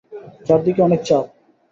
চারদিকে 0.45 0.81
অনেক 0.81 1.01
চাপ। 1.07 1.25